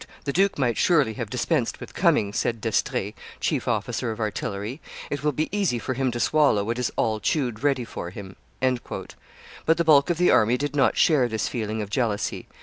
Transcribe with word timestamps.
"The 0.23 0.33
duke 0.33 0.57
might 0.57 0.77
surely 0.79 1.13
have 1.13 1.29
dispensed 1.29 1.79
with 1.79 1.93
coming," 1.93 2.33
said 2.33 2.59
D'Estrees, 2.59 3.13
chief 3.39 3.67
officer 3.67 4.11
of 4.11 4.19
artillery; 4.19 4.81
"it 5.11 5.23
will 5.23 5.31
be 5.31 5.47
easy 5.55 5.77
for 5.77 5.93
him 5.93 6.09
to 6.09 6.19
swallow 6.19 6.63
what 6.63 6.79
is 6.79 6.91
all 6.95 7.19
chewed 7.19 7.61
ready 7.61 7.85
for 7.85 8.09
him." 8.09 8.35
But 8.73 9.77
the 9.77 9.83
bulk 9.85 10.09
of 10.09 10.17
the 10.17 10.31
army 10.31 10.57
did 10.57 10.75
not 10.75 10.97
share 10.97 11.27
this 11.27 11.47
feeling 11.47 11.83
of 11.83 11.91
jealousy. 11.91 12.47